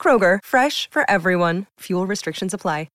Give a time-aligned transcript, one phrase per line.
[0.00, 1.66] Kroger, fresh for everyone.
[1.80, 2.88] Fuel restrictions apply.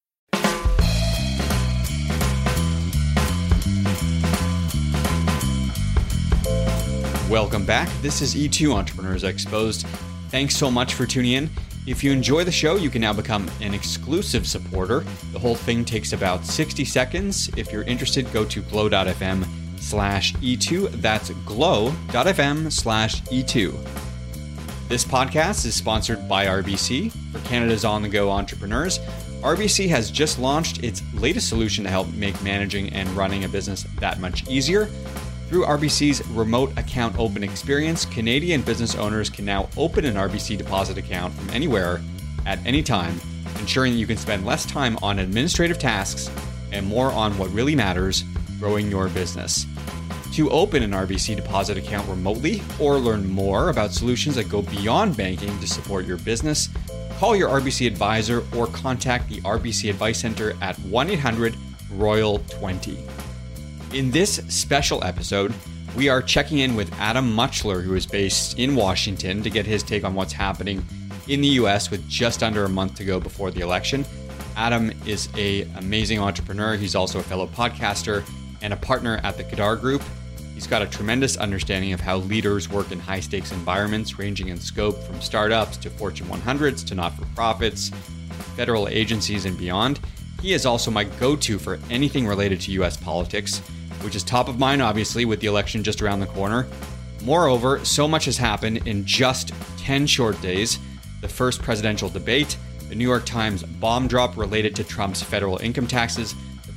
[7.29, 7.89] Welcome back.
[8.01, 9.85] This is E2 Entrepreneurs Exposed.
[10.29, 11.49] Thanks so much for tuning in.
[11.87, 14.99] If you enjoy the show, you can now become an exclusive supporter.
[15.33, 17.49] The whole thing takes about 60 seconds.
[17.57, 19.45] If you're interested, go to glow.fm
[19.79, 21.01] slash E2.
[21.01, 24.04] That's glow.fm slash E2.
[24.87, 27.11] This podcast is sponsored by RBC.
[27.31, 28.99] For Canada's on the go entrepreneurs,
[29.41, 33.87] RBC has just launched its latest solution to help make managing and running a business
[33.99, 34.85] that much easier.
[35.49, 40.99] Through RBC's remote account open experience, Canadian business owners can now open an RBC deposit
[40.99, 41.99] account from anywhere
[42.45, 43.19] at any time,
[43.57, 46.29] ensuring that you can spend less time on administrative tasks
[46.71, 48.23] and more on what really matters
[48.59, 49.65] growing your business.
[50.35, 55.15] To open an RBC deposit account remotely or learn more about solutions that go beyond
[55.15, 56.67] banking to support your business,
[57.19, 61.55] call your RBC advisor or contact the RBC Advice Center at 1 800
[61.91, 62.97] Royal 20.
[63.93, 65.53] In this special episode,
[65.95, 69.83] we are checking in with Adam Muchler, who is based in Washington, to get his
[69.83, 70.85] take on what's happening
[71.29, 74.03] in the US with just under a month to go before the election.
[74.57, 76.75] Adam is a amazing entrepreneur.
[76.75, 78.29] He's also a fellow podcaster
[78.61, 80.01] and a partner at the Kadar Group.
[80.55, 84.57] He's got a tremendous understanding of how leaders work in high stakes environments, ranging in
[84.59, 87.89] scope from startups to Fortune 100s to not for profits,
[88.55, 89.99] federal agencies, and beyond.
[90.41, 93.61] He is also my go to for anything related to US politics
[94.05, 96.67] which is top of mind, obviously, with the election just around the corner.
[97.23, 100.79] Moreover, so much has happened in just 10 short days
[101.21, 102.55] the first presidential debate,
[102.87, 106.35] the New York Times bomb drop related to Trump's federal income taxes,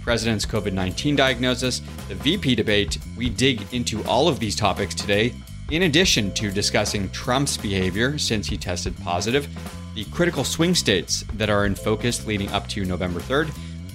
[0.08, 2.96] president's COVID 19 diagnosis, the VP debate.
[3.14, 5.34] We dig into all of these topics today,
[5.70, 9.46] in addition to discussing Trump's behavior since he tested positive,
[9.94, 13.50] the critical swing states that are in focus leading up to November 3rd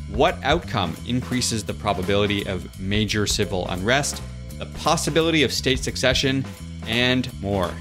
[0.10, 4.22] what outcome increases the probability of major civil unrest,
[4.60, 6.46] the possibility of state succession,
[6.86, 7.74] and more.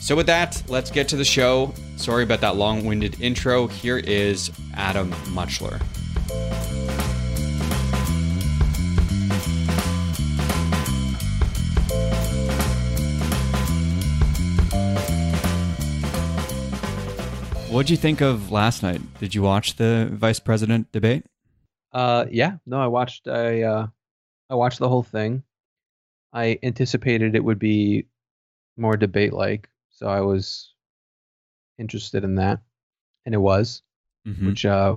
[0.00, 1.72] So, with that, let's get to the show.
[1.96, 3.68] Sorry about that long winded intro.
[3.68, 5.80] Here is Adam Muchler.
[17.70, 19.02] What'd you think of last night?
[19.20, 21.26] Did you watch the vice president debate?
[21.92, 23.28] Uh, yeah, no, I watched.
[23.28, 23.86] I uh,
[24.48, 25.42] I watched the whole thing.
[26.32, 28.06] I anticipated it would be
[28.78, 30.72] more debate like, so I was
[31.78, 32.60] interested in that,
[33.26, 33.82] and it was.
[34.26, 34.46] Mm-hmm.
[34.46, 34.96] Which, uh,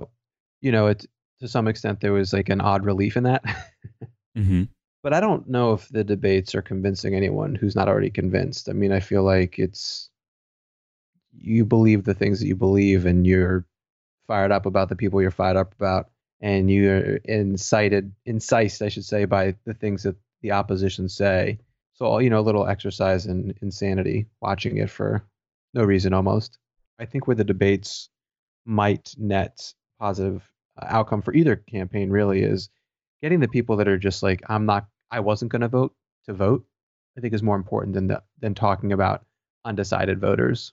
[0.62, 1.06] you know, it
[1.40, 3.44] to some extent there was like an odd relief in that.
[4.36, 4.64] mm-hmm.
[5.02, 8.68] But I don't know if the debates are convincing anyone who's not already convinced.
[8.70, 10.08] I mean, I feel like it's
[11.36, 13.66] you believe the things that you believe, and you're
[14.26, 16.10] fired up about the people you're fired up about
[16.40, 21.58] and you're incited, incised, I should say, by the things that the opposition say.
[21.94, 25.22] So, you know, a little exercise in insanity watching it for
[25.72, 26.58] no reason almost.
[26.98, 28.08] I think where the debates
[28.64, 30.42] might net positive
[30.80, 32.70] uh, outcome for either campaign really is
[33.22, 35.94] getting the people that are just like, I'm not, I wasn't going to vote
[36.26, 36.64] to vote.
[37.16, 39.24] I think is more important than the, than talking about
[39.64, 40.72] undecided voters.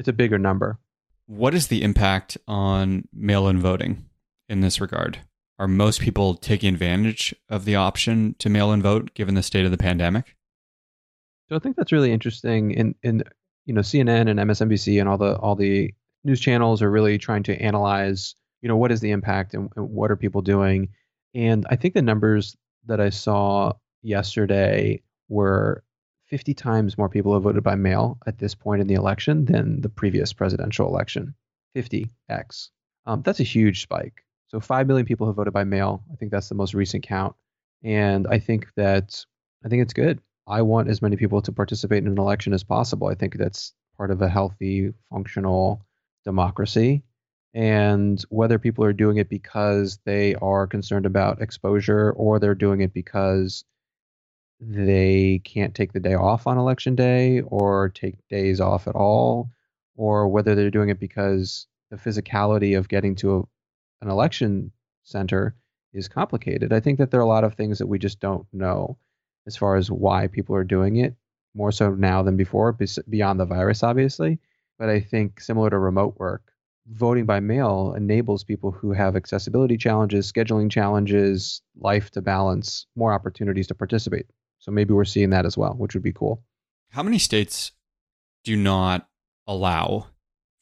[0.00, 0.80] It's a bigger number.
[1.26, 4.10] What is the impact on mail-in voting?
[4.50, 5.20] in this regard?
[5.58, 9.64] Are most people taking advantage of the option to mail in vote given the state
[9.64, 10.36] of the pandemic?
[11.48, 12.72] So I think that's really interesting.
[12.72, 13.22] In in
[13.64, 15.94] you know CNN and MSNBC and all the all the
[16.24, 19.88] news channels are really trying to analyze you know what is the impact and, and
[19.90, 20.88] what are people doing.
[21.34, 22.56] And I think the numbers
[22.86, 25.84] that I saw yesterday were
[26.30, 29.80] 50 times more people have voted by mail at this point in the election than
[29.80, 31.34] the previous presidential election.
[31.76, 32.68] 50x.
[33.04, 34.24] Um, that's a huge spike.
[34.48, 36.02] So 5 million people have voted by mail.
[36.12, 37.34] I think that's the most recent count.
[37.82, 39.24] And I think that
[39.64, 40.20] I think it's good.
[40.46, 43.08] I want as many people to participate in an election as possible.
[43.08, 45.84] I think that's part of a healthy, functional
[46.24, 47.02] democracy.
[47.54, 52.80] And whether people are doing it because they are concerned about exposure or they're doing
[52.80, 53.64] it because
[54.60, 59.50] they can't take the day off on election day or take days off at all,
[59.96, 64.70] or whether they're doing it because the physicality of getting to a, an election
[65.02, 65.54] center
[65.92, 66.72] is complicated.
[66.72, 68.98] I think that there are a lot of things that we just don't know
[69.46, 71.16] as far as why people are doing it,
[71.54, 72.76] more so now than before,
[73.08, 74.38] beyond the virus, obviously.
[74.78, 76.52] But I think similar to remote work,
[76.86, 83.12] voting by mail enables people who have accessibility challenges, scheduling challenges, life to balance, more
[83.12, 84.26] opportunities to participate.
[84.60, 86.42] So maybe we're seeing that as well, which would be cool.
[86.90, 87.72] How many states
[88.44, 89.08] do not
[89.46, 90.06] allow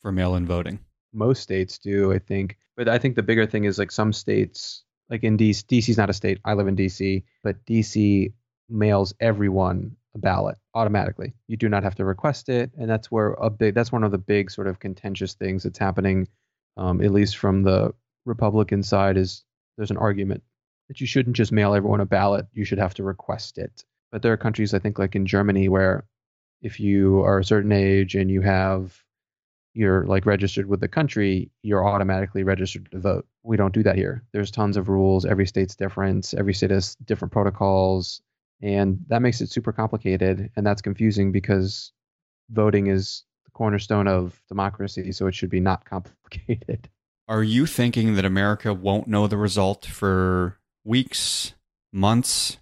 [0.00, 0.80] for mail in voting?
[1.12, 2.56] Most states do, I think.
[2.76, 6.10] But I think the bigger thing is like some states, like in DC, DC's not
[6.10, 6.38] a state.
[6.44, 8.32] I live in DC, but DC
[8.68, 11.34] mails everyone a ballot automatically.
[11.48, 14.12] You do not have to request it, and that's where a big that's one of
[14.12, 16.28] the big sort of contentious things that's happening,
[16.76, 17.92] um, at least from the
[18.26, 19.44] Republican side, is
[19.76, 20.42] there's an argument
[20.88, 22.46] that you shouldn't just mail everyone a ballot.
[22.52, 23.84] You should have to request it.
[24.10, 26.06] But there are countries, I think, like in Germany, where
[26.62, 29.02] if you are a certain age and you have
[29.74, 33.26] you're like registered with the country, you're automatically registered to vote.
[33.44, 34.24] We don't do that here.
[34.32, 35.24] There's tons of rules.
[35.24, 36.34] Every state's different.
[36.36, 38.20] Every state has different protocols.
[38.60, 40.50] And that makes it super complicated.
[40.56, 41.92] And that's confusing because
[42.50, 45.12] voting is the cornerstone of democracy.
[45.12, 46.88] So it should be not complicated.
[47.28, 50.57] Are you thinking that America won't know the result for
[50.88, 51.54] weeks,
[51.92, 52.56] months?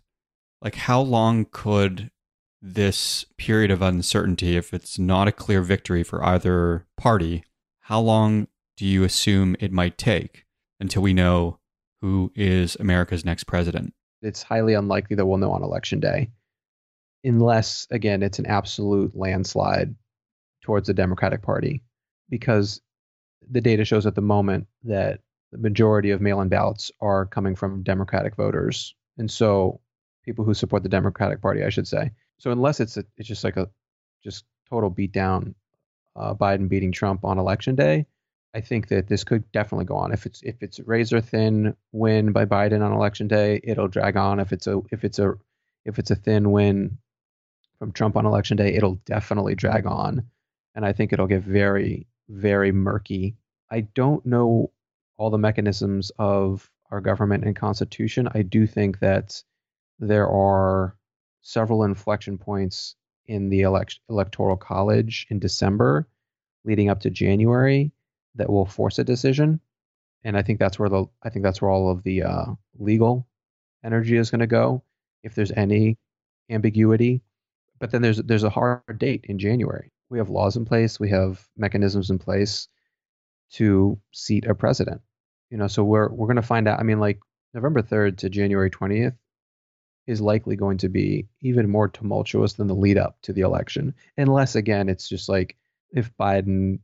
[0.61, 2.11] Like, how long could
[2.61, 7.45] this period of uncertainty, if it's not a clear victory for either party,
[7.83, 10.45] how long do you assume it might take
[10.81, 11.61] until we know
[12.03, 13.95] who is America's next president?
[14.23, 16.31] It's highly unlikely that we'll know on election day,
[17.23, 19.95] unless, again, it's an absolute landslide
[20.65, 21.85] towards the Democratic Party,
[22.29, 22.81] because
[23.49, 25.21] the data shows at the moment that
[25.57, 28.95] the majority of mail in ballots are coming from Democratic voters.
[29.19, 29.81] And so
[30.25, 32.13] people who support the Democratic Party, I should say.
[32.39, 33.71] So unless it's a, it's just like a
[34.23, 35.55] just total beatdown,
[36.15, 38.07] uh, Biden beating Trump on election day,
[38.55, 40.13] I think that this could definitely go on.
[40.13, 44.41] If it's if it's razor thin win by Biden on election day, it'll drag on.
[44.41, 45.35] If it's a if it's a
[45.85, 46.99] if it's a thin win
[47.79, 50.27] from Trump on election day, it'll definitely drag on,
[50.75, 53.37] and I think it'll get very very murky.
[53.71, 54.71] I don't know
[55.19, 58.29] all the mechanisms of our government and constitution.
[58.35, 59.43] I do think that
[59.99, 60.97] there are
[61.43, 62.97] several inflection points
[63.27, 66.07] in the elect- electoral college in December
[66.65, 67.93] leading up to January
[68.35, 69.61] that will force a decision.
[70.25, 72.47] And I think that's where the I think that's where all of the uh,
[72.79, 73.27] legal
[73.85, 74.83] energy is going to go
[75.23, 75.99] if there's any
[76.51, 77.23] ambiguity.
[77.79, 79.93] But then there's there's a hard date in January.
[80.09, 82.69] We have laws in place, we have mechanisms in place
[83.53, 85.01] to seat a president.
[85.51, 86.81] You know, so we're we're going to find out.
[86.81, 87.21] I mean, like
[87.55, 89.17] November 3rd to January 20th
[90.07, 93.95] is likely going to be even more tumultuous than the lead up to the election.
[94.17, 95.57] Unless, again, it's just like
[95.91, 96.81] if Biden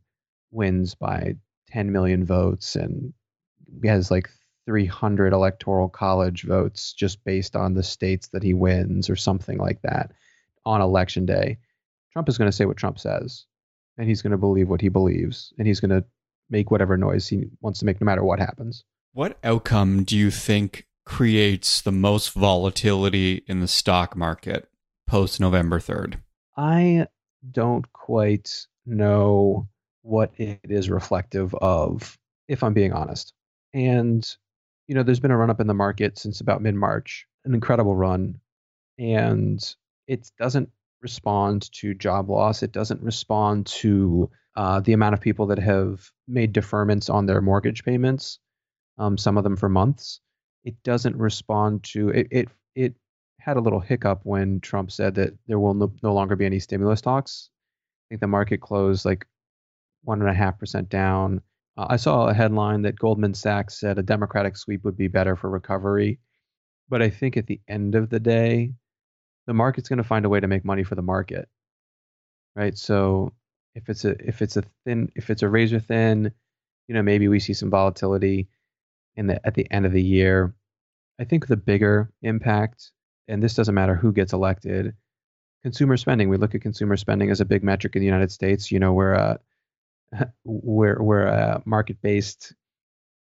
[0.51, 1.35] wins by
[1.69, 3.13] 10 million votes and
[3.83, 4.29] has like
[4.65, 9.81] 300 electoral college votes just based on the states that he wins or something like
[9.81, 10.11] that
[10.65, 11.57] on election day,
[12.11, 13.45] Trump is going to say what Trump says
[13.97, 16.03] and he's going to believe what he believes and he's going to
[16.49, 18.83] make whatever noise he wants to make no matter what happens.
[19.13, 24.69] What outcome do you think creates the most volatility in the stock market
[25.07, 26.15] post November 3rd?
[26.57, 27.07] I
[27.51, 29.67] don't quite know
[30.01, 33.33] what it is reflective of, if I'm being honest.
[33.73, 34.27] And,
[34.87, 37.53] you know, there's been a run up in the market since about mid March, an
[37.53, 38.39] incredible run.
[38.99, 39.63] And
[40.07, 40.69] it doesn't
[41.03, 46.09] respond to job loss, it doesn't respond to uh, the amount of people that have
[46.27, 48.39] made deferments on their mortgage payments,
[48.97, 50.21] um, some of them for months
[50.63, 52.27] it doesn't respond to it.
[52.31, 52.95] It, it
[53.39, 56.59] had a little hiccup when Trump said that there will no, no longer be any
[56.59, 57.49] stimulus talks.
[57.51, 59.25] I think the market closed like
[60.03, 61.41] one and a half percent down.
[61.77, 65.35] Uh, I saw a headline that Goldman Sachs said a Democratic sweep would be better
[65.35, 66.19] for recovery,
[66.89, 68.73] but I think at the end of the day,
[69.47, 71.49] the market's going to find a way to make money for the market,
[72.55, 72.77] right?
[72.77, 73.33] So
[73.75, 76.31] if it's a if it's a thin if it's a razor thin,
[76.87, 78.47] you know maybe we see some volatility
[79.15, 80.53] in the at the end of the year.
[81.19, 82.91] I think the bigger impact,
[83.27, 84.95] and this doesn't matter who gets elected,
[85.63, 86.29] consumer spending.
[86.29, 88.71] We look at consumer spending as a big metric in the United States.
[88.71, 89.39] You know, we're a
[90.43, 92.53] we're we're a market-based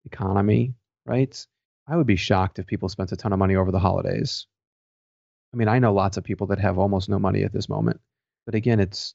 [0.06, 0.74] economy,
[1.06, 1.46] right?
[1.88, 4.48] I would be shocked if people spent a ton of money over the holidays.
[5.54, 8.00] I mean, I know lots of people that have almost no money at this moment.
[8.46, 9.14] But again, it's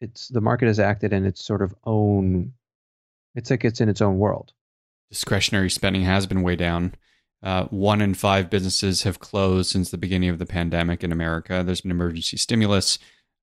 [0.00, 2.52] it's the market has acted in its sort of own
[3.34, 4.52] it's like it's in its own world
[5.10, 6.94] discretionary spending has been way down.
[7.42, 11.62] Uh, one in five businesses have closed since the beginning of the pandemic in America.
[11.64, 12.98] There's been emergency stimulus.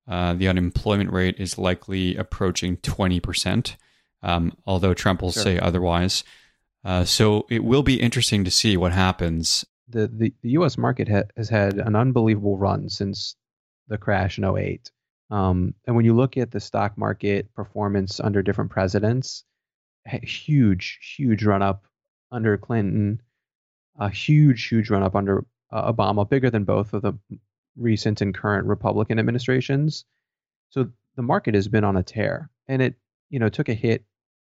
[0.08, 3.76] Uh, the unemployment rate is likely approaching 20%.
[4.22, 5.42] um, although Trump will Sure.
[5.44, 6.24] say otherwise.
[6.84, 9.64] Uh, so it will be interesting to see what happens.
[9.90, 10.78] The the, the U.S.
[10.78, 13.36] market ha- has had an unbelievable run since
[13.88, 14.90] the crash in 08.
[15.30, 19.44] Um, and when you look at the stock market performance under different presidents,
[20.06, 21.84] huge, huge run up
[22.32, 23.20] under Clinton,
[23.98, 27.12] a huge, huge run up under uh, Obama, bigger than both of the
[27.76, 30.04] recent and current Republican administrations.
[30.70, 32.94] So the market has been on a tear, and it
[33.28, 34.04] you know took a hit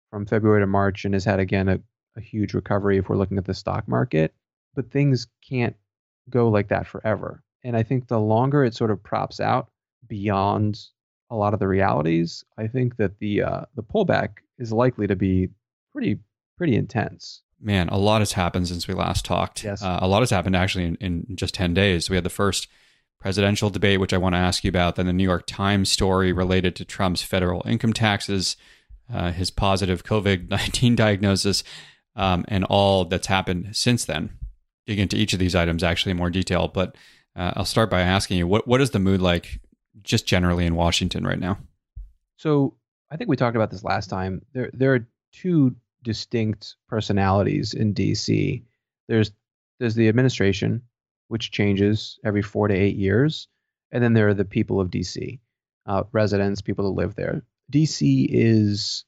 [0.10, 1.80] from February to March and has had again a,
[2.16, 4.34] a huge recovery if we're looking at the stock market.
[4.76, 5.76] But things can't
[6.30, 7.44] go like that forever.
[7.64, 9.70] And I think the longer it sort of props out
[10.08, 10.80] beyond
[11.30, 15.16] a lot of the realities, I think that the uh, the pullback is likely to
[15.16, 15.50] be
[15.92, 16.20] pretty
[16.58, 17.42] pretty intense.
[17.60, 19.64] Man, a lot has happened since we last talked.
[19.64, 19.82] Yes.
[19.82, 22.10] Uh, a lot has happened actually in, in just 10 days.
[22.10, 22.68] We had the first
[23.20, 26.34] presidential debate, which I want to ask you about, then the New York Times story
[26.34, 28.58] related to Trump's federal income taxes,
[29.12, 31.64] uh, his positive COVID 19 diagnosis,
[32.18, 34.32] um, and all that's happened since then.
[34.86, 36.68] Dig into each of these items actually in more detail.
[36.68, 36.96] But
[37.36, 39.60] uh, I'll start by asking you what, what is the mood like
[40.02, 41.58] just generally in Washington right now?
[42.38, 42.76] So
[43.10, 44.42] I think we talked about this last time.
[44.54, 48.64] There there are two distinct personalities in DC.
[49.08, 49.32] There's
[49.80, 50.82] there's the administration,
[51.28, 53.48] which changes every four to eight years,
[53.92, 55.40] and then there are the people of DC,
[55.86, 57.44] uh, residents, people that live there.
[57.72, 59.06] DC is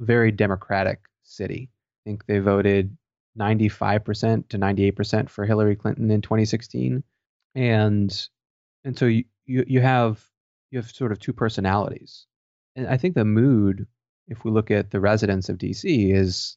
[0.00, 1.70] very democratic city.
[1.72, 2.96] I think they voted
[3.38, 7.02] 95% to 98% for Hillary Clinton in 2016,
[7.54, 8.28] and
[8.84, 10.24] and so you you, you have
[10.70, 12.26] you have sort of two personalities
[12.76, 13.86] and I think the mood,
[14.28, 16.56] if we look at the residents of DC, is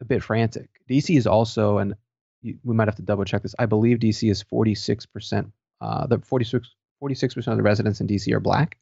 [0.00, 0.70] a bit frantic.
[0.88, 1.94] DC is also, and
[2.42, 3.54] we might have to double check this.
[3.58, 5.50] I believe DC is 46%.
[5.80, 8.78] Uh, the 46 percent of the residents in DC are black,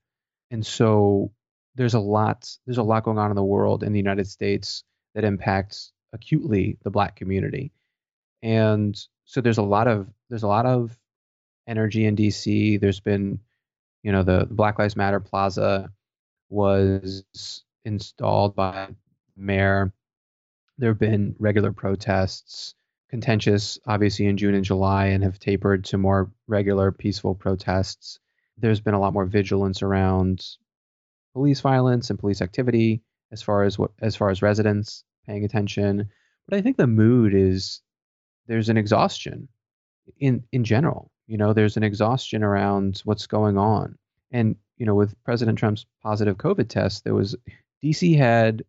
[0.51, 1.33] and so
[1.77, 4.83] there's a lot there's a lot going on in the world in the United States
[5.15, 7.73] that impacts acutely the black community,
[8.43, 10.99] and so there's a lot of there's a lot of
[11.67, 12.81] energy in DC.
[12.81, 13.41] There's been,
[14.03, 15.91] you know, the, the Black Lives Matter Plaza
[16.49, 18.89] was installed by
[19.37, 19.93] mayor.
[20.79, 22.75] There have been regular protests,
[23.11, 28.19] contentious, obviously in June and July, and have tapered to more regular, peaceful protests.
[28.57, 30.45] There's been a lot more vigilance around
[31.35, 36.09] police violence and police activity as far as what as far as residents paying attention.
[36.49, 37.81] But I think the mood is
[38.47, 39.49] there's an exhaustion
[40.19, 41.13] in in general.
[41.27, 43.97] You know, there's an exhaustion around what's going on.
[44.33, 47.37] And you know, with President Trump's positive COVID test, there was
[47.85, 48.65] DC had,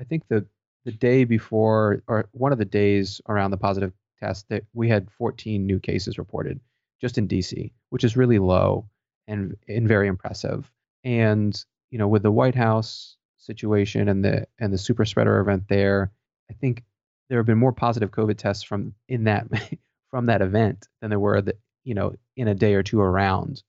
[0.00, 0.46] I think the
[0.84, 5.10] the day before or one of the days around the positive test that we had
[5.10, 6.58] 14 new cases reported
[7.00, 8.88] just in DC, which is really low
[9.26, 10.72] and and very impressive.
[11.04, 13.17] And you know, with the White House
[13.48, 16.12] situation and the and the super spreader event there,
[16.50, 16.84] I think
[17.28, 19.46] there have been more positive COVID tests from in that
[20.10, 23.62] from that event than there were the you know in a day or two around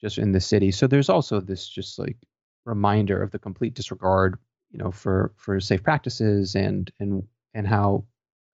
[0.00, 0.70] just in the city.
[0.70, 2.16] So there's also this just like
[2.64, 4.38] reminder of the complete disregard,
[4.70, 7.22] you know, for for safe practices and and
[7.54, 8.04] and how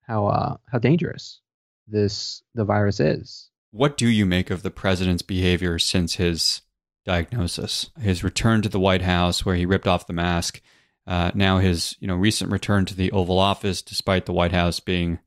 [0.02, 1.42] how uh, how dangerous
[1.88, 3.50] this the virus is.
[3.72, 6.62] What do you make of the president's behavior since his
[7.08, 7.90] diagnosis?
[8.00, 10.62] His return to the White House, where he ripped off the mask.
[11.08, 14.80] Uh, now his you know recent return to the Oval Office, despite the White House
[14.80, 15.18] being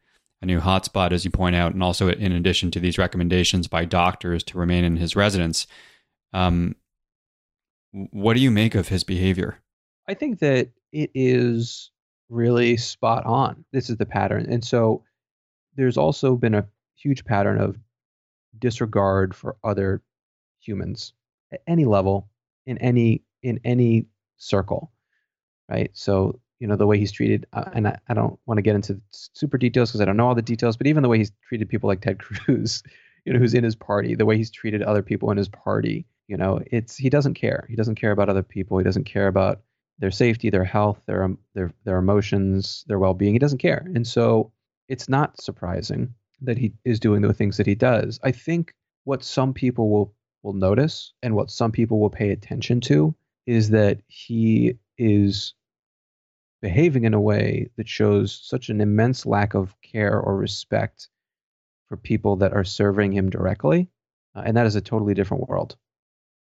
[0.42, 3.84] a new hotspot, as you point out, and also in addition to these recommendations by
[3.84, 5.66] doctors to remain in his residence.
[6.32, 6.76] Um,
[7.92, 9.58] what do you make of his behavior?
[10.06, 11.90] I think that it is
[12.28, 13.64] really spot on.
[13.72, 14.46] This is the pattern.
[14.48, 15.02] And so
[15.76, 17.76] there's also been a huge pattern of
[18.58, 20.02] disregard for other
[20.60, 21.12] humans
[21.52, 22.28] at any level
[22.66, 24.92] in any in any circle.
[25.68, 25.90] Right?
[25.94, 28.74] So, you know, the way he's treated uh, and I, I don't want to get
[28.74, 31.32] into super details because I don't know all the details, but even the way he's
[31.48, 32.82] treated people like Ted Cruz,
[33.24, 36.06] you know, who's in his party, the way he's treated other people in his party,
[36.28, 37.66] you know, it's he doesn't care.
[37.68, 38.78] He doesn't care about other people.
[38.78, 39.60] He doesn't care about
[39.98, 43.34] their safety, their health, their um, their their emotions, their well-being.
[43.34, 44.52] He doesn't care, and so
[44.88, 48.18] it's not surprising that he is doing the things that he does.
[48.22, 52.80] I think what some people will will notice and what some people will pay attention
[52.80, 53.14] to
[53.46, 55.54] is that he is
[56.62, 61.08] behaving in a way that shows such an immense lack of care or respect
[61.88, 63.88] for people that are serving him directly,
[64.34, 65.76] uh, and that is a totally different world.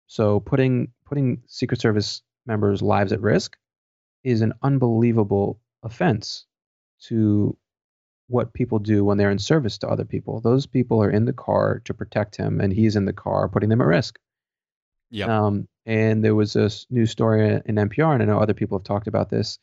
[0.07, 3.57] So putting putting Secret Service members' lives at risk
[4.25, 6.47] is an unbelievable offense
[7.03, 7.57] to
[8.29, 10.41] what people do when they're in service to other people.
[10.41, 13.69] Those people are in the car to protect him, and he's in the car putting
[13.69, 14.19] them at risk.
[15.11, 15.47] Yeah.
[15.47, 18.85] Um, And there was a news story in NPR, and I know other people have
[18.85, 19.59] talked about this.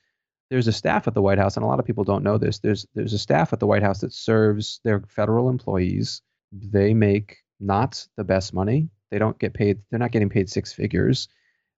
[0.50, 2.60] There's a staff at the White House, and a lot of people don't know this.
[2.60, 6.22] There's there's a staff at the White House that serves their federal employees.
[6.52, 8.90] They make not the best money.
[9.12, 9.82] They don't get paid.
[9.90, 11.28] They're not getting paid six figures,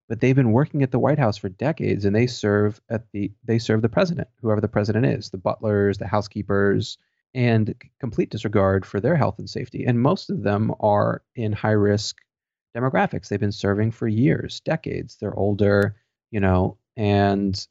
[0.07, 3.31] but they've been working at the White House for decades, and they serve at the
[3.43, 6.97] they serve the president, whoever the president is, the butlers, the housekeepers,
[7.33, 9.85] and complete disregard for their health and safety.
[9.85, 12.17] And most of them are in high risk
[12.75, 13.27] demographics.
[13.27, 15.17] They've been serving for years, decades.
[15.19, 15.95] They're older,
[16.31, 17.67] you know, and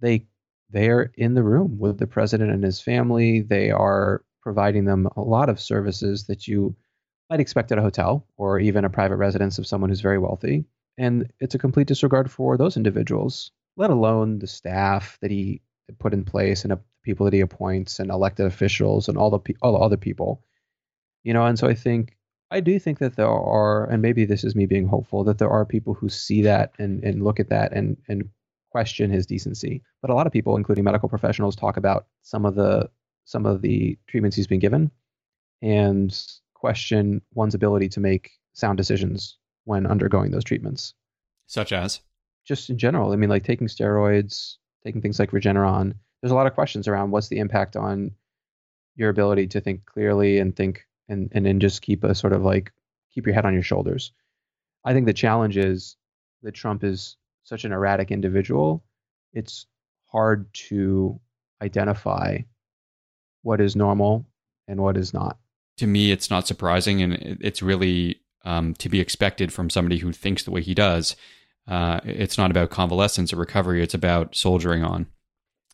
[0.00, 0.26] they
[0.70, 3.42] they are in the room with the president and his family.
[3.42, 6.74] They are providing them a lot of services that you
[7.30, 10.64] might expect at a hotel or even a private residence of someone who's very wealthy.
[10.98, 15.60] And it's a complete disregard for those individuals, let alone the staff that he
[15.98, 19.72] put in place and people that he appoints and elected officials and all the all
[19.72, 20.42] the other people.
[21.22, 22.16] You know, and so I think
[22.50, 25.50] I do think that there are, and maybe this is me being hopeful, that there
[25.50, 28.28] are people who see that and, and look at that and, and
[28.70, 29.82] question his decency.
[30.00, 32.88] But a lot of people, including medical professionals, talk about some of the
[33.24, 34.90] some of the treatments he's been given
[35.60, 36.16] and
[36.54, 39.36] question one's ability to make sound decisions
[39.66, 40.94] when undergoing those treatments.
[41.46, 42.00] Such as?
[42.46, 43.12] Just in general.
[43.12, 45.94] I mean, like taking steroids, taking things like Regeneron.
[46.22, 48.12] There's a lot of questions around what's the impact on
[48.94, 52.42] your ability to think clearly and think and and then just keep a sort of
[52.42, 52.72] like
[53.12, 54.12] keep your head on your shoulders.
[54.84, 55.96] I think the challenge is
[56.42, 58.84] that Trump is such an erratic individual.
[59.32, 59.66] It's
[60.06, 61.20] hard to
[61.60, 62.38] identify
[63.42, 64.26] what is normal
[64.68, 65.38] and what is not.
[65.78, 70.12] To me, it's not surprising, and it's really um, to be expected from somebody who
[70.12, 71.16] thinks the way he does.
[71.68, 75.02] Uh, it's not about convalescence or recovery; it's about soldiering on.
[75.02, 75.06] Uh,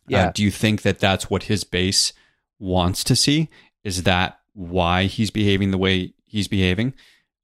[0.09, 0.27] yeah.
[0.27, 2.11] Uh, do you think that that's what his base
[2.59, 3.49] wants to see?
[3.85, 6.93] Is that why he's behaving the way he's behaving.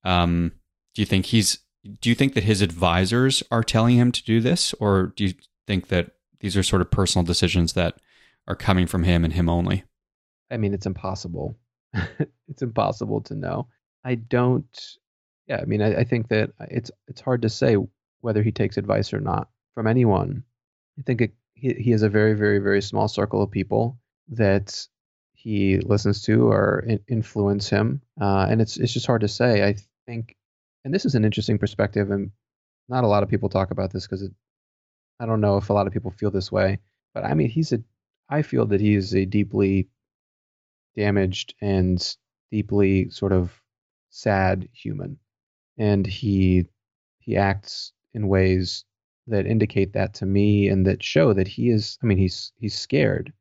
[0.04, 0.54] Um,
[0.94, 1.60] do you think he's?
[2.02, 5.34] Do you think that his advisors are telling him to do this, or do you
[5.66, 7.96] think that these are sort of personal decisions that
[8.48, 9.84] are coming from him and him only?
[10.52, 11.58] I mean, it's impossible.
[12.48, 13.68] it's impossible to know.
[14.04, 14.98] I don't.
[15.50, 17.76] Yeah, I mean, I, I think that it's it's hard to say
[18.22, 20.44] whether he takes advice or not from anyone.
[21.00, 24.88] I think it, he he has a very very very small circle of people that
[25.34, 28.02] he listens to or influence him.
[28.22, 29.66] Uh, and it's it's just hard to say.
[29.68, 30.36] I think,
[30.86, 32.32] and this is an interesting perspective, and
[32.90, 34.30] not a lot of people talk about this because
[35.20, 36.80] I don't know if a lot of people feel this way.
[37.14, 37.82] But I mean, he's a.
[38.30, 39.90] I feel that he is a deeply
[40.96, 42.16] damaged and
[42.52, 43.52] deeply sort of
[44.12, 45.18] sad human,
[45.80, 46.68] and he
[47.18, 48.86] he acts in ways
[49.26, 51.98] that indicate that to me and that show that he is.
[52.04, 53.34] I mean, he's he's scared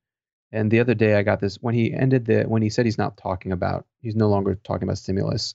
[0.51, 2.99] and the other day, I got this when he ended the when he said he's
[2.99, 5.55] not talking about he's no longer talking about stimulus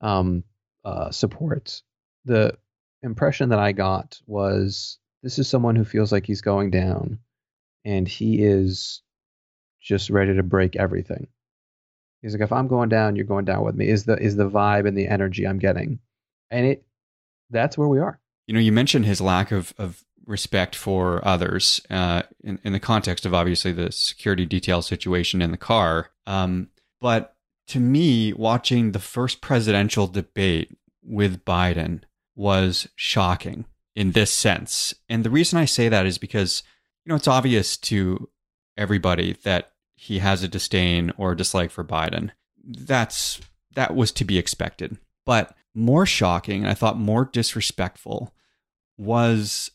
[0.00, 0.44] um,
[0.84, 1.82] uh, support.
[2.24, 2.56] The
[3.02, 7.18] impression that I got was this is someone who feels like he's going down,
[7.84, 9.02] and he is
[9.82, 11.26] just ready to break everything.
[12.22, 13.88] He's like, if I'm going down, you're going down with me.
[13.88, 15.98] Is the is the vibe and the energy I'm getting,
[16.50, 16.84] and it
[17.50, 18.20] that's where we are.
[18.46, 22.80] You know, you mentioned his lack of of respect for others uh, in, in the
[22.80, 26.10] context of obviously the security detail situation in the car.
[26.26, 26.68] Um,
[27.00, 27.34] but
[27.68, 32.02] to me, watching the first presidential debate with Biden
[32.36, 34.94] was shocking in this sense.
[35.08, 36.62] And the reason I say that is because,
[37.04, 38.28] you know, it's obvious to
[38.76, 42.30] everybody that he has a disdain or a dislike for Biden.
[42.64, 43.40] That's
[43.74, 44.98] that was to be expected.
[45.26, 48.34] But more shocking, and I thought more disrespectful
[48.98, 49.70] was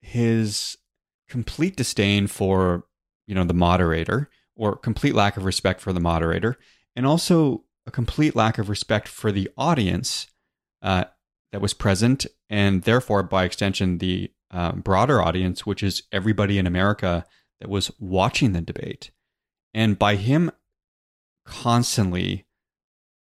[0.00, 0.78] his
[1.28, 2.84] complete disdain for
[3.26, 6.56] you know the moderator or complete lack of respect for the moderator
[6.94, 10.28] and also a complete lack of respect for the audience
[10.82, 11.04] uh,
[11.50, 16.66] that was present and therefore by extension the uh, broader audience which is everybody in
[16.66, 17.26] america
[17.60, 19.10] that was watching the debate.
[19.72, 20.50] And by him
[21.44, 22.45] constantly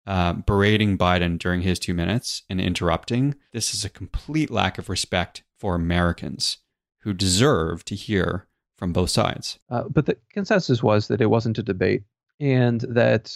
[0.08, 4.90] uh, berating biden during his two minutes and interrupting this is a complete lack of
[4.90, 6.58] respect for americans
[7.02, 9.60] who deserve to hear from both sides.
[9.70, 12.04] Uh, but the consensus was that it wasn't a debate,
[12.40, 13.34] and that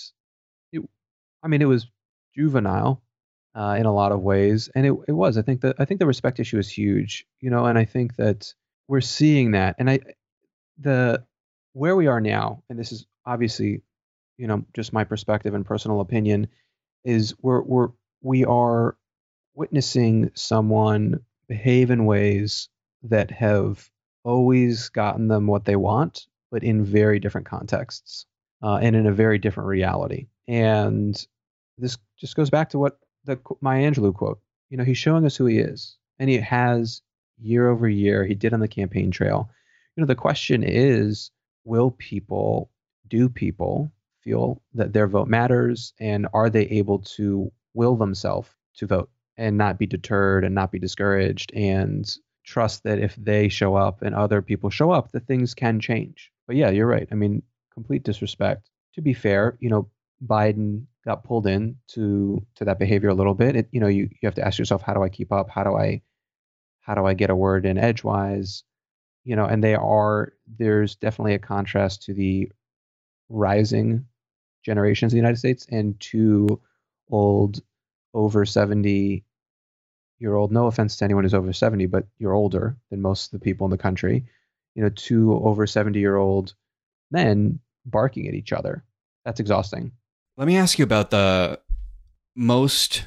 [0.71, 0.81] it,
[1.43, 1.87] I mean, it was
[2.35, 3.01] juvenile
[3.55, 5.37] uh, in a lot of ways, and it, it was.
[5.37, 8.15] I think that I think the respect issue is huge, you know, and I think
[8.17, 8.53] that
[8.87, 9.99] we're seeing that, and I
[10.77, 11.23] the
[11.73, 13.81] where we are now, and this is obviously,
[14.37, 16.47] you know, just my perspective and personal opinion,
[17.03, 17.89] is we're we're
[18.21, 18.95] we are
[19.53, 22.69] witnessing someone behave in ways
[23.03, 23.89] that have
[24.23, 28.25] always gotten them what they want, but in very different contexts
[28.61, 30.27] uh, and in a very different reality.
[30.47, 31.15] And
[31.77, 34.39] this just goes back to what the Maya Angelou quote.
[34.69, 37.01] You know, he's showing us who he is, and he has
[37.39, 38.25] year over year.
[38.25, 39.49] He did on the campaign trail.
[39.95, 41.31] You know, the question is,
[41.65, 42.69] will people,
[43.07, 43.91] do people
[44.23, 49.57] feel that their vote matters, and are they able to will themselves to vote and
[49.57, 54.15] not be deterred and not be discouraged and trust that if they show up and
[54.15, 56.31] other people show up, that things can change.
[56.47, 57.07] But yeah, you're right.
[57.11, 58.69] I mean, complete disrespect.
[58.95, 59.89] To be fair, you know,
[60.25, 63.55] Biden got pulled in to to that behavior a little bit.
[63.55, 65.49] It, you know, you, you have to ask yourself, how do I keep up?
[65.49, 66.01] How do I
[66.81, 68.63] how do I get a word in edgewise?
[69.23, 72.51] You know, and they are there's definitely a contrast to the
[73.29, 74.05] rising
[74.63, 76.61] generations in the United States and two
[77.09, 77.61] old
[78.13, 79.23] over 70
[80.19, 83.39] year old no offense to anyone who's over 70 but you're older than most of
[83.39, 84.25] the people in the country
[84.75, 86.53] you know two over 70 year old
[87.11, 88.83] men barking at each other.
[89.25, 89.91] That's exhausting.
[90.37, 91.59] Let me ask you about the
[92.35, 93.05] most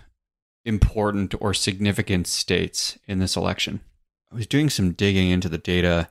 [0.64, 3.81] important or significant states in this election.
[4.31, 6.09] I was doing some digging into the data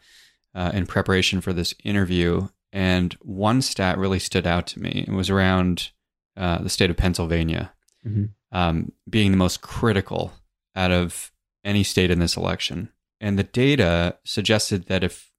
[0.55, 5.13] uh, in preparation for this interview and one stat really stood out to me it
[5.13, 5.91] was around
[6.35, 7.71] uh, the state of pennsylvania
[8.05, 8.25] mm-hmm.
[8.51, 10.33] um, being the most critical
[10.75, 11.31] out of
[11.63, 12.89] any state in this election.
[13.19, 15.31] And the data suggested that if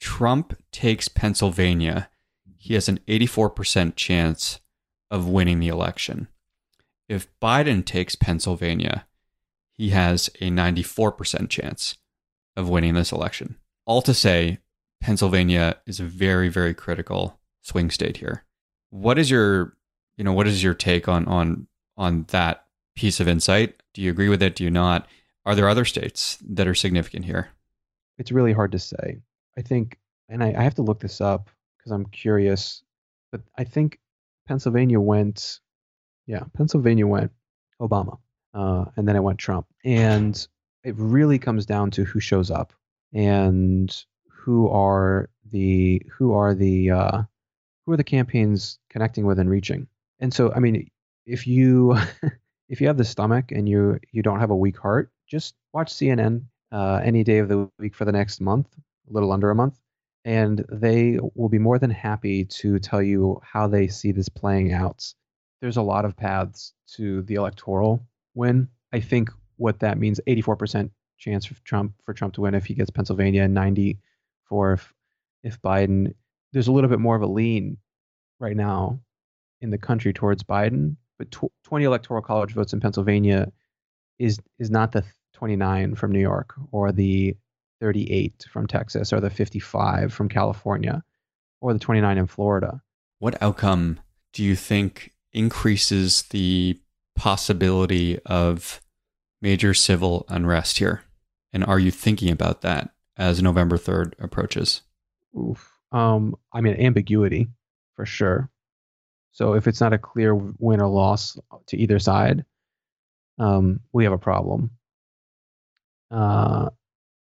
[0.00, 2.10] Trump takes Pennsylvania,
[2.56, 4.60] he has an 84% chance
[5.10, 6.28] of winning the election.
[7.08, 9.06] If Biden takes Pennsylvania,
[9.72, 11.96] he has a 94% chance
[12.56, 13.56] of winning this election.
[13.86, 14.58] All to say,
[15.00, 18.44] Pennsylvania is a very, very critical swing state here.
[18.90, 19.76] What is your,
[20.16, 22.64] you know, what is your take on on on that
[22.96, 23.80] piece of insight?
[23.94, 24.56] Do you agree with it?
[24.56, 25.06] Do you not?
[25.44, 27.48] Are there other states that are significant here?
[28.18, 29.20] It's really hard to say.
[29.56, 32.82] I think, and I, I have to look this up because I'm curious,
[33.32, 33.98] but I think
[34.46, 35.60] Pennsylvania went,
[36.26, 37.30] yeah, Pennsylvania went
[37.80, 38.18] Obama,
[38.54, 39.66] uh, and then it went Trump.
[39.84, 40.46] And
[40.84, 42.72] it really comes down to who shows up
[43.12, 43.94] and
[44.48, 47.22] who are the who are the uh,
[47.84, 49.86] who are the campaigns connecting with and reaching.
[50.20, 50.88] And so, I mean,
[51.26, 51.98] if you
[52.70, 55.92] if you have the stomach and you you don't have a weak heart, just watch
[55.92, 58.68] CNN uh, any day of the week for the next month,
[59.10, 59.78] a little under a month,
[60.24, 64.72] and they will be more than happy to tell you how they see this playing
[64.72, 65.12] out.
[65.60, 68.00] There's a lot of paths to the electoral
[68.34, 68.68] win.
[68.94, 72.72] I think what that means 84% chance for Trump for Trump to win if he
[72.72, 73.98] gets Pennsylvania and 90
[74.48, 74.94] for if
[75.42, 76.14] if Biden
[76.52, 77.78] there's a little bit more of a lean
[78.40, 79.00] right now
[79.60, 83.52] in the country towards Biden but tw- 20 electoral college votes in Pennsylvania
[84.18, 87.36] is is not the 29 from New York or the
[87.80, 91.02] 38 from Texas or the 55 from California
[91.60, 92.82] or the 29 in Florida.
[93.18, 94.00] What outcome
[94.32, 96.80] do you think increases the
[97.14, 98.80] possibility of
[99.40, 101.02] major civil unrest here?
[101.52, 104.82] And are you thinking about that as November 3rd approaches?
[105.36, 105.78] Oof.
[105.92, 107.48] Um, I mean, ambiguity
[107.96, 108.48] for sure.
[109.32, 112.44] So if it's not a clear win or loss to either side,
[113.38, 114.70] um, we have a problem.
[116.10, 116.70] Uh,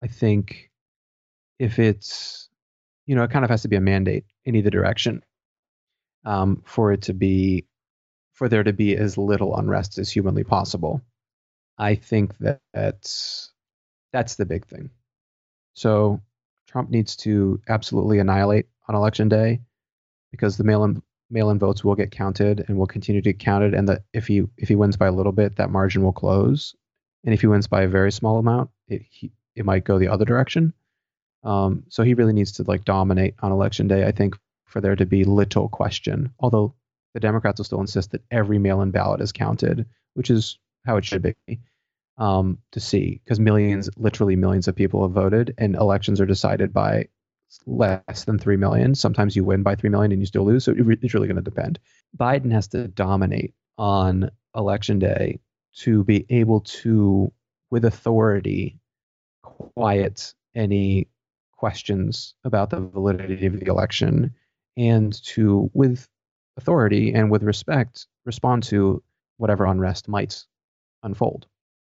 [0.04, 0.70] I think
[1.60, 2.50] if it's,
[3.06, 5.24] you know, it kind of has to be a mandate in either direction
[6.26, 7.66] um, for it to be,
[8.34, 11.02] for there to be as little unrest as humanly possible.
[11.78, 13.52] I think that that's,
[14.14, 14.92] that's the big thing.
[15.78, 16.20] So
[16.66, 19.62] Trump needs to absolutely annihilate on election day
[20.32, 23.76] because the mail-in mail-in votes will get counted and will continue to get counted.
[23.76, 26.76] And that if he if he wins by a little bit that margin will close.
[27.24, 30.08] And if he wins by a very small amount it he, it might go the
[30.08, 30.74] other direction.
[31.44, 34.36] Um, so he really needs to like dominate on election day i think
[34.66, 36.34] for there to be little question.
[36.40, 36.74] Although
[37.14, 39.86] the democrats will still insist that every mail-in ballot is counted
[40.16, 41.36] which is how it should be
[42.18, 46.74] um, to see because millions literally millions of people have voted and elections are decided
[46.74, 47.08] by
[47.66, 48.96] less than 3 million.
[48.96, 50.66] Sometimes you win by 3 million and you still lose.
[50.66, 51.80] So it's really going to depend.
[52.18, 55.40] Biden has to dominate on election day
[55.78, 57.32] to be able to,
[57.70, 58.80] with authority,
[59.44, 61.08] quiet any
[61.54, 64.34] questions about the validity of the election
[64.76, 66.08] and to, with
[66.58, 69.04] authority and with respect, respond to
[69.38, 70.44] whatever unrest might
[71.04, 71.48] unfold.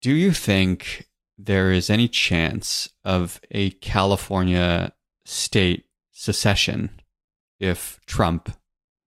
[0.02, 1.08] Do you think
[1.38, 4.92] there is any chance of a California
[5.26, 6.90] state secession
[7.60, 8.50] if Trump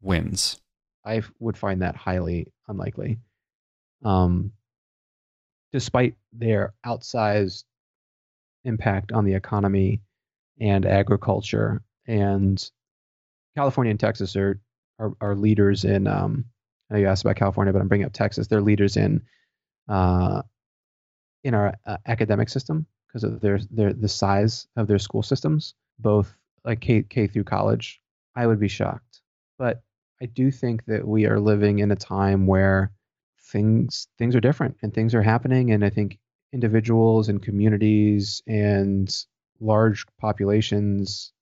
[0.00, 0.61] wins.
[1.05, 3.18] I would find that highly unlikely.
[4.05, 4.52] Um,
[5.72, 7.64] despite their outsized
[8.64, 10.00] impact on the economy
[10.61, 12.70] and agriculture, and
[13.57, 14.61] California and Texas are
[14.98, 16.07] are, are leaders in.
[16.07, 16.46] Um,
[16.90, 18.46] I know you asked about California, but I'm bringing up Texas.
[18.46, 19.22] They're leaders in
[19.88, 20.42] uh,
[21.44, 25.74] in our uh, academic system because of their their the size of their school systems,
[25.98, 28.00] both like K K through college,
[28.37, 29.20] I would be shocked.
[29.59, 29.83] But
[30.22, 32.92] I do think that we are living in a time where
[33.40, 36.18] things things are different and things are happening and I think
[36.52, 39.14] individuals and communities and
[39.61, 41.33] large populations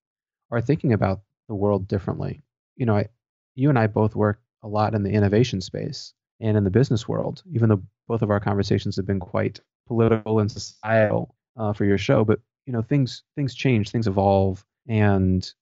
[0.50, 2.42] are thinking about the world differently.
[2.76, 3.08] You know, I,
[3.54, 7.08] you and I both work a lot in the innovation space and in the business
[7.08, 11.84] world, even though both of our conversations have been quite political and societal uh, for
[11.84, 12.24] your show.
[12.24, 15.52] But you know, things things change, things evolve, and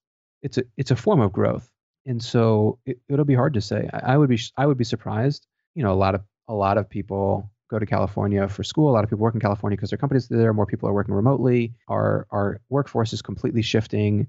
[0.43, 1.71] it's a it's a form of growth.
[2.05, 3.89] And so it, it'll be hard to say.
[3.91, 5.47] I, I would be I would be surprised.
[5.75, 8.91] You know, a lot of a lot of people go to California for school.
[8.91, 10.53] A lot of people work in California because their companies there.
[10.53, 11.73] More people are working remotely.
[11.89, 14.27] Our our workforce is completely shifting.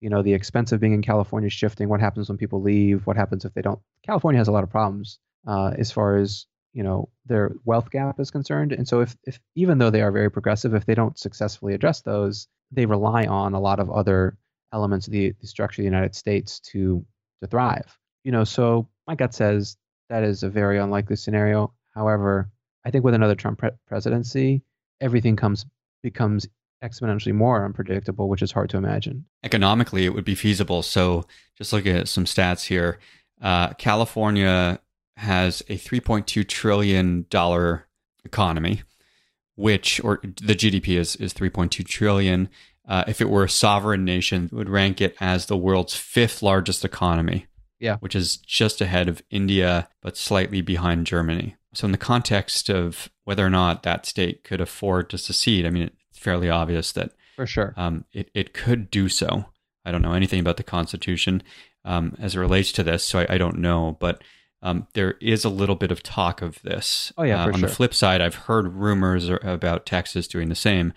[0.00, 1.88] You know, the expense of being in California is shifting.
[1.88, 3.04] What happens when people leave?
[3.04, 3.80] What happens if they don't?
[4.06, 8.20] California has a lot of problems uh, as far as you know their wealth gap
[8.20, 8.72] is concerned.
[8.72, 12.02] And so if if even though they are very progressive, if they don't successfully address
[12.02, 14.36] those, they rely on a lot of other
[14.72, 17.04] elements of the, the structure of the United States to
[17.40, 17.96] to thrive.
[18.24, 19.76] You know, so my gut says
[20.08, 21.72] that is a very unlikely scenario.
[21.94, 22.50] However,
[22.84, 24.62] I think with another Trump pre- presidency,
[25.00, 25.66] everything comes
[26.02, 26.46] becomes
[26.82, 29.24] exponentially more unpredictable, which is hard to imagine.
[29.44, 30.82] Economically, it would be feasible.
[30.82, 32.98] So, just looking at some stats here,
[33.42, 34.80] uh, California
[35.16, 37.86] has a 3.2 trillion dollar
[38.24, 38.82] economy,
[39.56, 42.48] which or the GDP is is 3.2 trillion.
[42.88, 46.42] Uh, if it were a sovereign nation, it would rank it as the world's fifth
[46.42, 47.46] largest economy.
[47.78, 51.56] Yeah, which is just ahead of India, but slightly behind Germany.
[51.72, 55.70] So, in the context of whether or not that state could afford to secede, I
[55.70, 59.46] mean, it's fairly obvious that for sure um, it, it could do so.
[59.84, 61.42] I don't know anything about the Constitution
[61.84, 63.96] um, as it relates to this, so I, I don't know.
[63.98, 64.22] But
[64.62, 67.12] um, there is a little bit of talk of this.
[67.16, 67.68] Oh yeah, uh, on sure.
[67.68, 70.92] the flip side, I've heard rumors about Texas doing the same.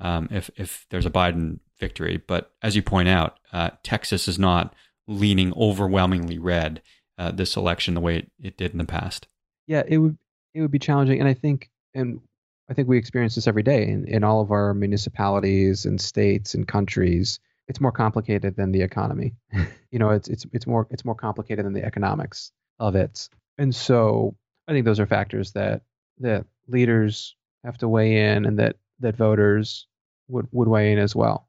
[0.00, 4.38] Um, if if there's a Biden victory, but as you point out, uh, Texas is
[4.38, 4.74] not
[5.06, 6.82] leaning overwhelmingly red
[7.16, 9.26] uh, this election the way it, it did in the past
[9.68, 10.18] yeah, it would
[10.54, 12.20] it would be challenging, and I think and
[12.68, 16.54] I think we experience this every day in, in all of our municipalities and states
[16.54, 17.38] and countries.
[17.68, 19.34] It's more complicated than the economy.
[19.92, 23.28] you know, it's it's it's more it's more complicated than the economics of it.
[23.58, 24.36] And so
[24.66, 25.82] I think those are factors that
[26.18, 29.86] that leaders have to weigh in and that that voters
[30.28, 31.48] would would weigh in as well.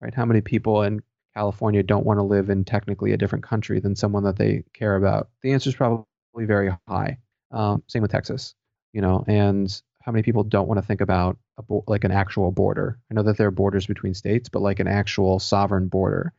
[0.00, 0.14] Right?
[0.14, 1.00] How many people in
[1.34, 4.96] California don't want to live in technically a different country than someone that they care
[4.96, 5.28] about?
[5.42, 6.04] The answer is probably
[6.38, 7.18] very high.
[7.50, 8.54] Um, same with Texas,
[8.92, 12.10] you know, and how many people don't want to think about a bo- like an
[12.10, 12.98] actual border?
[13.10, 16.32] I know that there are borders between states, but like an actual sovereign border.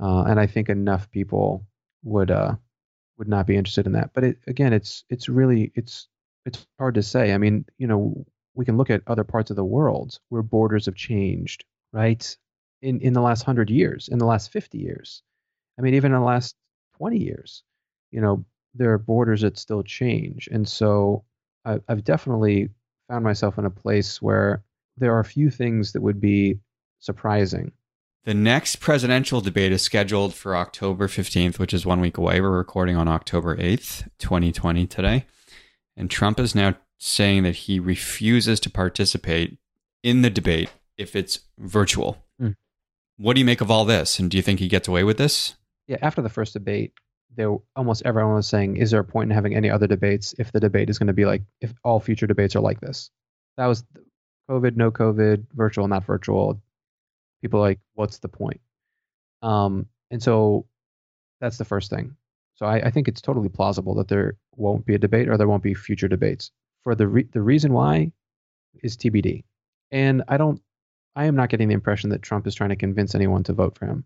[0.00, 1.66] Uh, and I think enough people
[2.02, 2.56] would uh,
[3.18, 4.10] would not be interested in that.
[4.14, 6.08] But it, again, it's it's really it's
[6.44, 7.32] it's hard to say.
[7.32, 10.86] I mean, you know, we can look at other parts of the world where borders
[10.86, 12.36] have changed, right?
[12.82, 15.22] In in the last hundred years, in the last fifty years,
[15.78, 16.56] I mean, even in the last
[16.96, 17.62] twenty years,
[18.10, 20.48] you know, there are borders that still change.
[20.50, 21.24] And so
[21.64, 22.70] I, I've definitely
[23.08, 24.62] found myself in a place where
[24.96, 26.58] there are a few things that would be
[27.00, 27.72] surprising.
[28.26, 32.40] The next presidential debate is scheduled for October 15th, which is one week away.
[32.40, 35.26] We're recording on October 8th, 2020 today.
[35.96, 39.58] And Trump is now saying that he refuses to participate
[40.02, 42.18] in the debate if it's virtual.
[42.42, 42.56] Mm.
[43.16, 44.18] What do you make of all this?
[44.18, 45.54] And do you think he gets away with this?
[45.86, 46.94] Yeah, after the first debate,
[47.36, 50.50] there almost everyone was saying, is there a point in having any other debates if
[50.50, 53.08] the debate is going to be like if all future debates are like this?
[53.56, 53.84] That was
[54.50, 56.60] COVID, no COVID, virtual, not virtual.
[57.42, 58.60] People like, what's the point?
[59.42, 60.66] Um, and so
[61.40, 62.16] that's the first thing.
[62.54, 65.46] So I, I, think it's totally plausible that there won't be a debate or there
[65.46, 66.50] won't be future debates.
[66.84, 68.12] For the re- the reason why
[68.82, 69.44] is TBD.
[69.90, 70.60] And I don't,
[71.14, 73.76] I am not getting the impression that Trump is trying to convince anyone to vote
[73.76, 74.04] for him.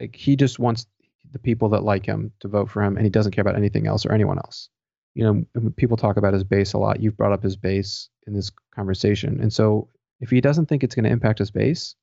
[0.00, 0.86] Like he just wants
[1.32, 3.86] the people that like him to vote for him, and he doesn't care about anything
[3.86, 4.68] else or anyone else.
[5.14, 7.00] You know, people talk about his base a lot.
[7.00, 9.88] You've brought up his base in this conversation, and so
[10.20, 11.94] if he doesn't think it's going to impact his base,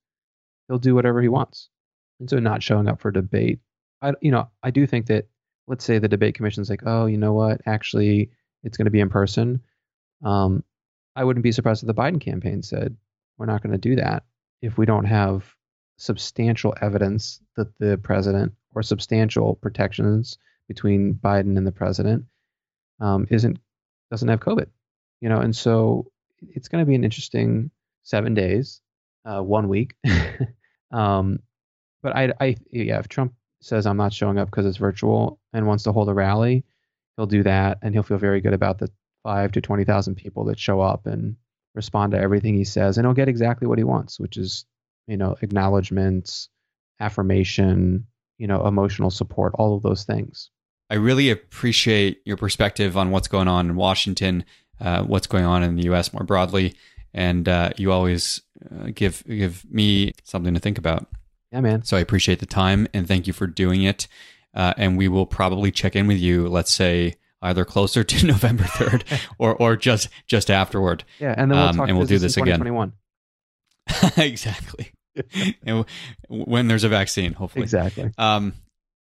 [0.68, 1.70] he'll do whatever he wants.
[2.20, 3.60] And so, not showing up for debate,
[4.02, 5.28] I, you know, I do think that
[5.68, 8.32] let's say the debate commission's like, oh, you know what, actually,
[8.64, 9.62] it's going to be in person.
[10.24, 10.64] Um,
[11.16, 12.96] I wouldn't be surprised if the Biden campaign said
[13.38, 14.24] we're not going to do that
[14.62, 15.56] if we don't have
[15.98, 22.26] substantial evidence that the president or substantial protections between Biden and the president
[23.00, 23.60] um, isn't
[24.10, 24.68] doesn't have COVID,
[25.22, 27.72] you know, and so it's going to be an interesting
[28.04, 28.82] seven days,
[29.26, 29.96] uh, one week.
[30.92, 31.40] um,
[32.02, 35.68] but I, I, yeah, if Trump says I'm not showing up because it's virtual and
[35.68, 36.64] wants to hold a rally,
[37.16, 38.90] he'll do that, and he'll feel very good about the
[39.24, 41.36] five to twenty thousand people that show up and
[41.76, 44.66] respond to everything he says, and he'll get exactly what he wants, which is,
[45.08, 46.50] you know, acknowledgments,
[47.00, 48.06] affirmation,
[48.38, 50.50] you know, emotional support, all of those things.
[50.90, 54.46] I really appreciate your perspective on what's going on in Washington,
[54.80, 56.14] uh, what's going on in the U.S.
[56.14, 56.76] more broadly,
[57.14, 58.42] and uh, you always
[58.72, 61.08] uh, give give me something to think about.
[61.52, 61.84] Yeah, man.
[61.84, 64.08] So I appreciate the time and thank you for doing it.
[64.54, 66.48] Uh, and we will probably check in with you.
[66.48, 69.04] Let's say either closer to November third
[69.38, 71.04] or or just just afterward.
[71.20, 72.94] Yeah, and then we'll Um, and we'll do this again.
[74.18, 74.92] exactly.
[75.66, 75.86] and
[76.28, 77.64] when there's a vaccine, hopefully.
[77.64, 78.12] Exactly.
[78.18, 78.54] Um,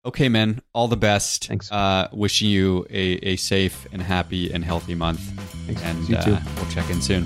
[0.05, 0.61] okay, man.
[0.73, 1.47] All the best.
[1.47, 1.71] Thanks.
[1.71, 5.19] Uh, wishing you a, a safe and happy and healthy month.
[5.65, 5.81] Thanks.
[5.83, 6.33] And you too.
[6.33, 7.25] uh, we'll check in soon.